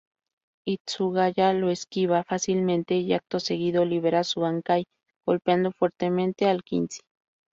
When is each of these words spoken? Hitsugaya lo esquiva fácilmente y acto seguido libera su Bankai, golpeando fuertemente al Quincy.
Hitsugaya 0.65 1.53
lo 1.53 1.69
esquiva 1.69 2.23
fácilmente 2.23 2.95
y 2.95 3.13
acto 3.13 3.39
seguido 3.39 3.85
libera 3.85 4.23
su 4.23 4.39
Bankai, 4.39 4.85
golpeando 5.27 5.71
fuertemente 5.73 6.47
al 6.47 6.63
Quincy. 6.63 7.01